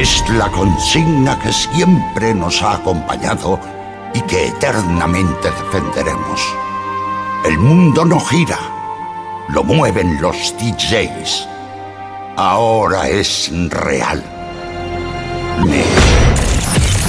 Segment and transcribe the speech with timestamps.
[0.00, 3.60] Es la consigna que siempre nos ha acompañado
[4.14, 6.40] y que eternamente defenderemos.
[7.44, 8.58] El mundo no gira,
[9.50, 11.46] lo mueven los DJs.
[12.34, 14.24] Ahora es real.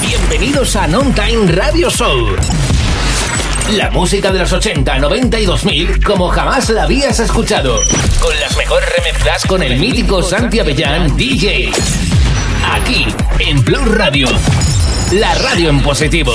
[0.01, 2.35] Bienvenidos a Non Time Radio Show.
[3.71, 7.79] La música de los 80, 90 y 2000 como jamás la habías escuchado.
[8.21, 11.71] Con las mejores remezclas con el mítico Santi Avellán DJ.
[12.64, 13.06] Aquí,
[13.39, 14.28] en Plus Radio.
[15.11, 16.33] La radio en positivo.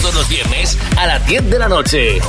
[0.00, 2.20] Todos los viernes a las 10 de la noche.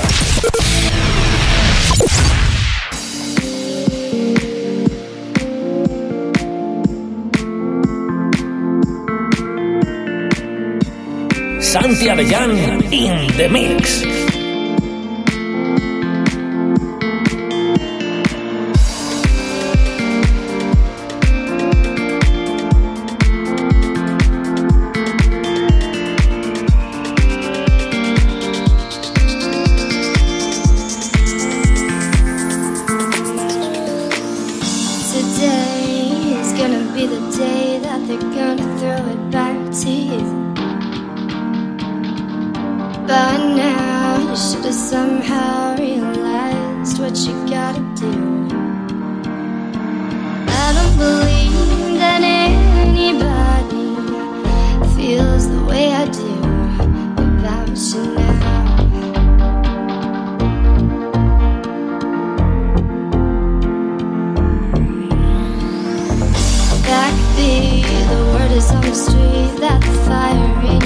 [11.60, 12.52] Santi Avellán
[12.92, 14.25] in the mix.
[68.72, 70.85] on the street that fire in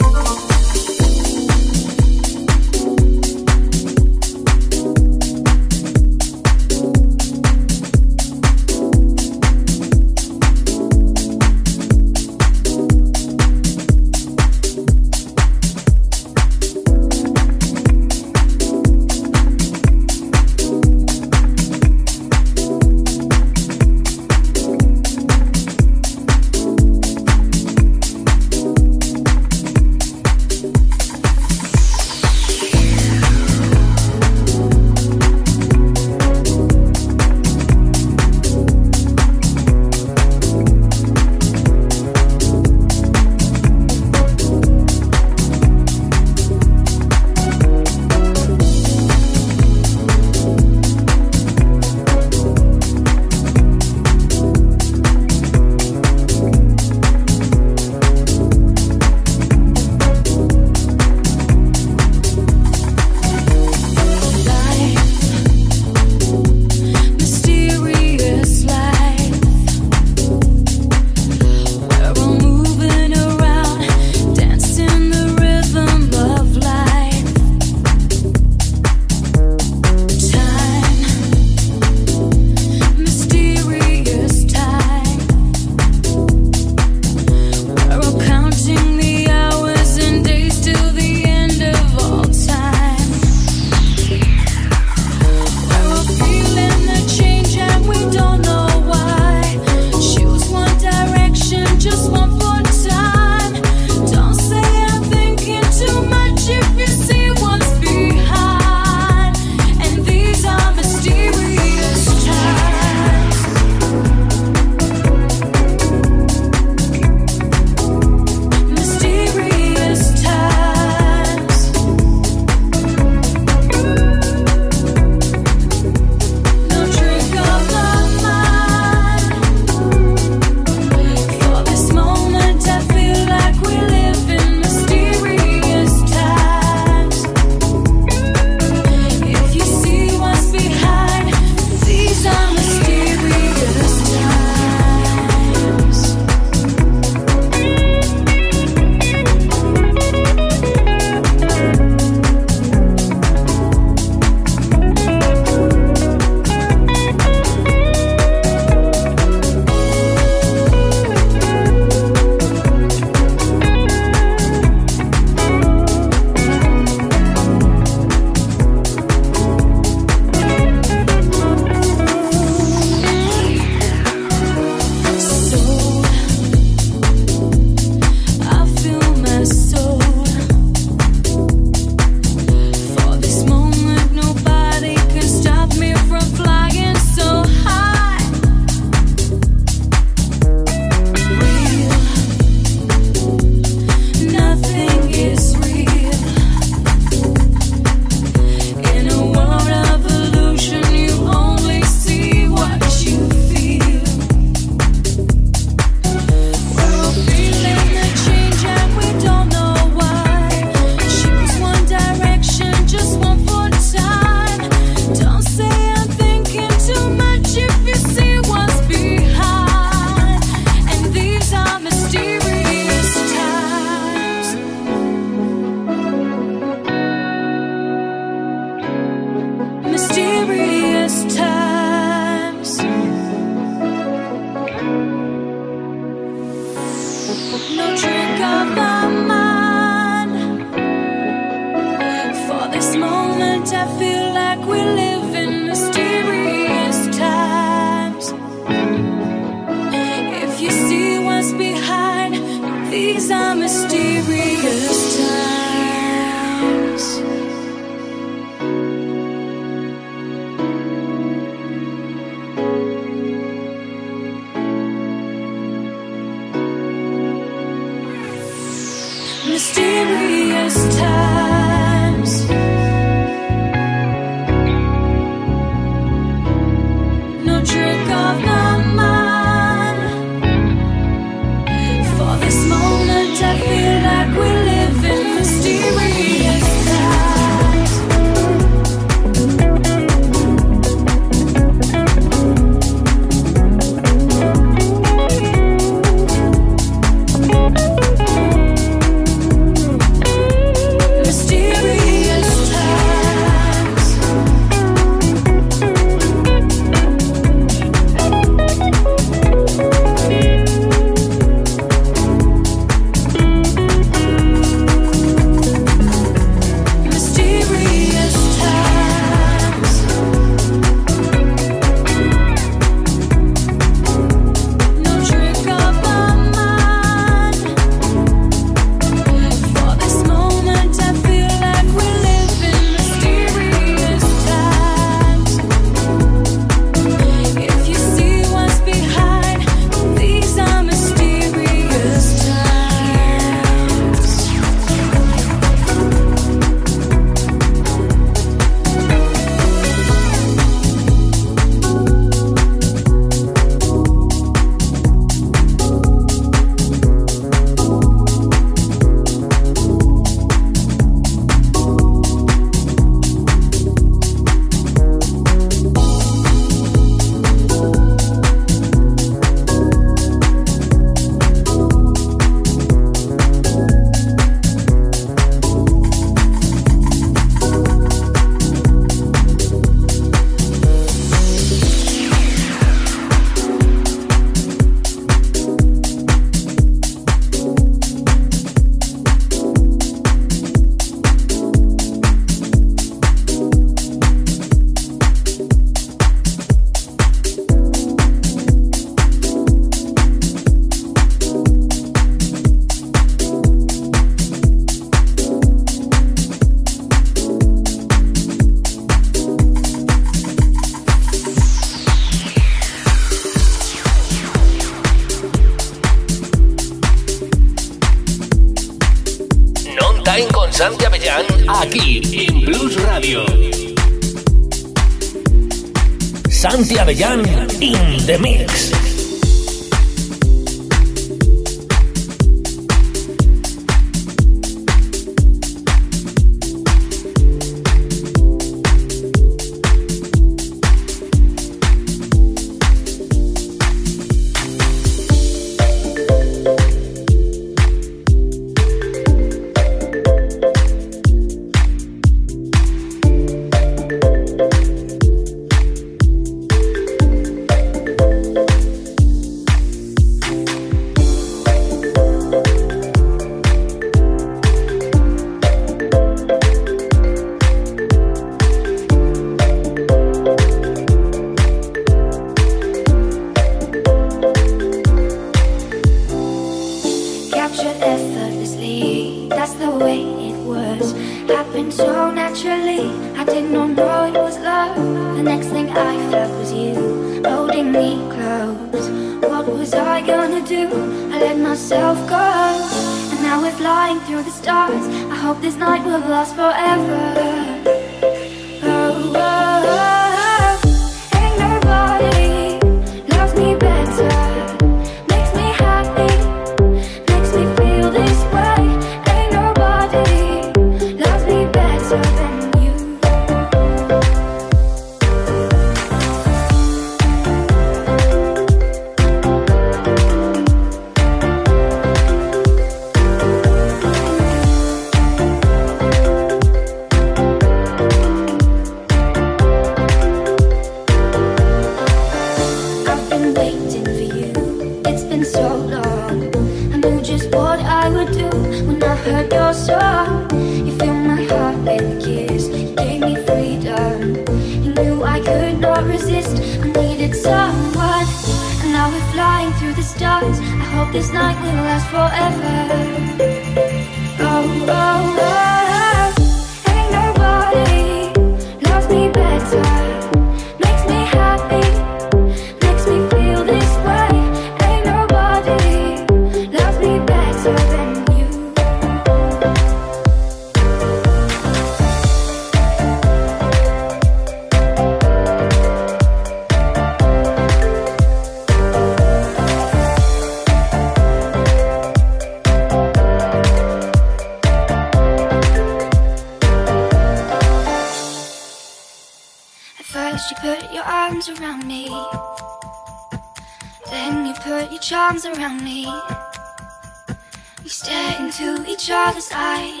[599.34, 600.00] other's eyes.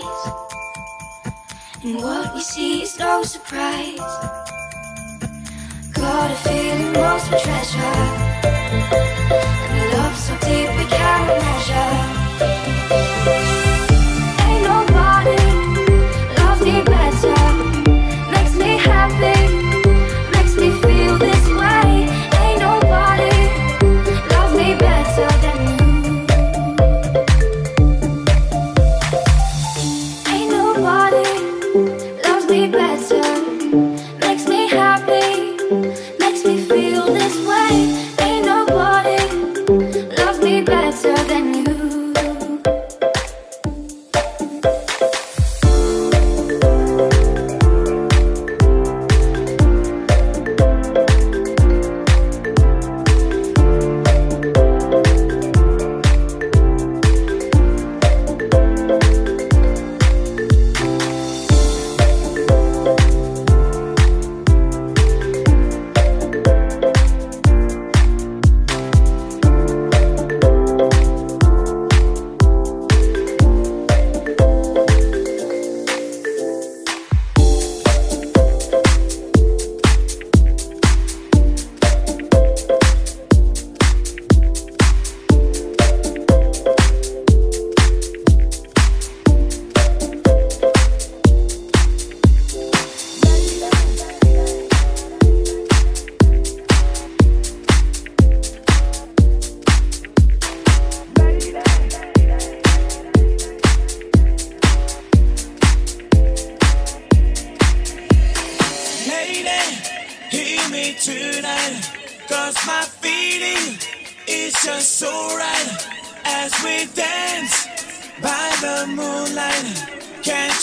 [1.82, 3.98] And what we see is no surprise.
[5.92, 7.96] Got a feeling most of treasure.
[9.70, 12.13] And a love so deep we can't measure.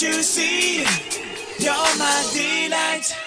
[0.02, 0.80] you see,
[1.60, 3.21] you're my delight.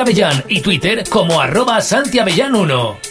[0.50, 3.09] y Twitter como arroba santiavellan1.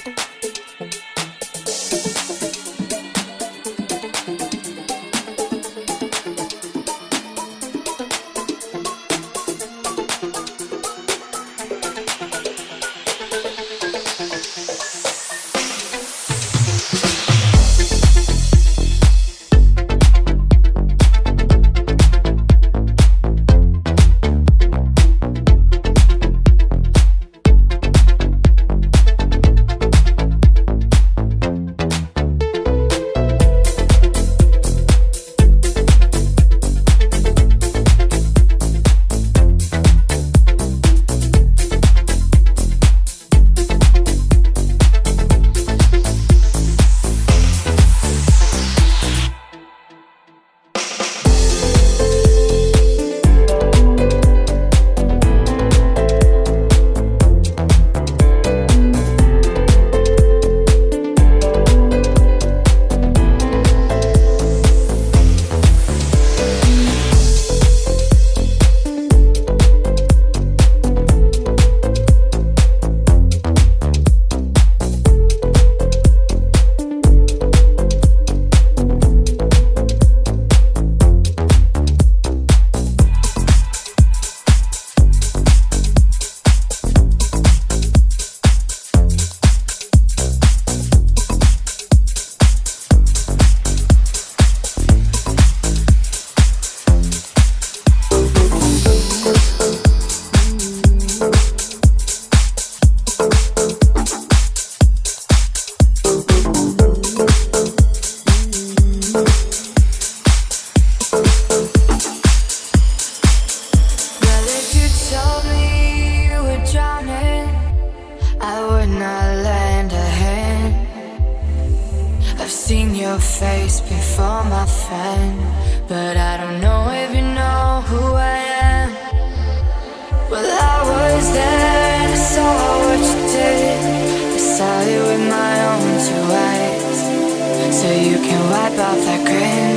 [135.98, 139.67] into eyes so you can wipe off that grin.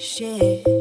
[0.00, 0.79] shit.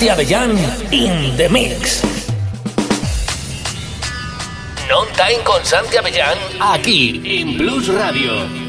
[0.00, 0.56] Santi Avellán
[0.92, 2.00] in the mix.
[4.88, 8.59] Non Time con Santi Avellán aquí en Blues Radio.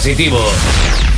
[0.00, 1.09] Positivo.